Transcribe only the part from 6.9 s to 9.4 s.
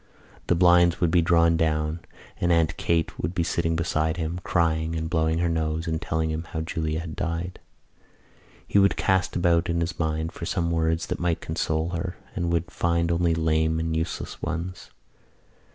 had died. He would cast